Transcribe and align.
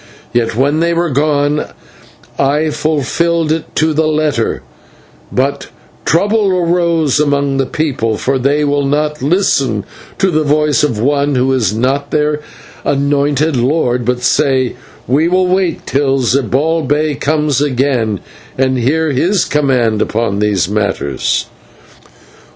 Yet 0.33 0.55
when 0.55 0.79
they 0.79 0.95
were 0.95 1.11
gone 1.11 1.65
I 2.39 2.71
fulfilled 2.71 3.51
it 3.51 3.75
to 3.75 3.93
the 3.93 4.07
letter; 4.07 4.63
but 5.31 5.67
trouble 6.05 6.49
arose 6.49 7.19
among 7.19 7.57
the 7.57 7.67
people, 7.67 8.17
for 8.17 8.39
they 8.39 8.63
will 8.63 8.87
not 8.87 9.21
listen 9.21 9.85
to 10.17 10.31
the 10.31 10.41
voice 10.43 10.83
of 10.83 10.97
one 10.97 11.35
who 11.35 11.53
is 11.53 11.75
not 11.75 12.09
their 12.09 12.39
anointed 12.83 13.55
lord, 13.55 14.03
but 14.03 14.23
say, 14.23 14.75
'We 15.07 15.27
will 15.27 15.47
wait 15.47 15.81
until 15.81 16.17
Zibalbay 16.17 17.19
comes 17.19 17.61
again 17.61 18.21
and 18.57 18.79
hear 18.79 19.11
his 19.11 19.45
command 19.45 20.01
upon 20.01 20.39
these 20.39 20.67
matters.' 20.67 21.45